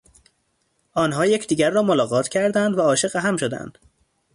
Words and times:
آنها 0.93 1.25
یکدیگر 1.25 1.69
را 1.69 1.81
ملاقات 1.83 2.27
کردند 2.29 2.77
و 2.77 2.81
عاشق 2.81 3.15
هم 3.15 3.37
شدند. 3.37 3.77